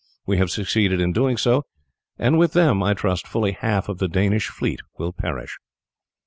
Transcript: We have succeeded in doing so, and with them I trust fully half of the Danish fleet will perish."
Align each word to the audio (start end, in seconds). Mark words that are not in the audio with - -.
We 0.25 0.37
have 0.39 0.49
succeeded 0.49 0.99
in 0.99 1.13
doing 1.13 1.37
so, 1.37 1.61
and 2.17 2.39
with 2.39 2.53
them 2.53 2.81
I 2.81 2.95
trust 2.95 3.27
fully 3.27 3.51
half 3.51 3.87
of 3.87 3.99
the 3.99 4.07
Danish 4.07 4.47
fleet 4.47 4.79
will 4.97 5.13
perish." 5.13 5.59